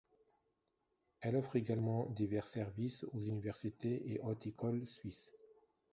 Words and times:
Elle 1.19 1.35
offre 1.35 1.57
également 1.57 2.09
divers 2.09 2.47
services 2.47 3.03
aux 3.13 3.19
universités 3.19 4.01
et 4.11 4.19
hautes 4.21 4.47
écoles 4.47 4.87
suisses. 4.87 5.35